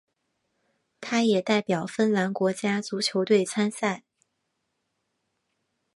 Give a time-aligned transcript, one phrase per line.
[0.99, 4.03] 他也代表芬兰国家足球队参赛。